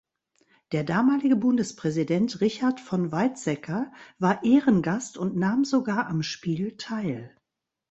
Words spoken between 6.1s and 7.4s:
Spiel teil.